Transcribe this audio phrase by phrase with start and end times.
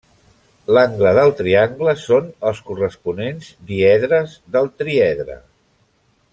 [0.75, 5.41] L'angle del triangle són els corresponents diedres del triedre.